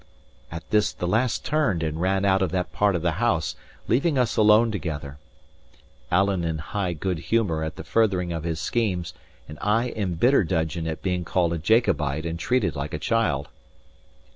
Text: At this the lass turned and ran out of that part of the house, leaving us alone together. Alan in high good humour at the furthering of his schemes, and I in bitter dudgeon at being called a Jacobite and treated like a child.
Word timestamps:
At 0.51 0.67
this 0.71 0.93
the 0.93 1.07
lass 1.07 1.37
turned 1.37 1.83
and 1.83 2.01
ran 2.01 2.25
out 2.25 2.41
of 2.41 2.49
that 2.49 2.73
part 2.73 2.95
of 2.95 3.03
the 3.03 3.11
house, 3.21 3.55
leaving 3.87 4.17
us 4.17 4.35
alone 4.35 4.71
together. 4.71 5.19
Alan 6.11 6.43
in 6.43 6.57
high 6.57 6.93
good 6.93 7.19
humour 7.19 7.63
at 7.63 7.75
the 7.75 7.83
furthering 7.83 8.33
of 8.33 8.43
his 8.43 8.59
schemes, 8.59 9.13
and 9.47 9.59
I 9.61 9.89
in 9.89 10.15
bitter 10.15 10.43
dudgeon 10.43 10.87
at 10.87 11.03
being 11.03 11.23
called 11.23 11.53
a 11.53 11.59
Jacobite 11.59 12.25
and 12.25 12.39
treated 12.39 12.75
like 12.75 12.95
a 12.95 12.97
child. 12.97 13.49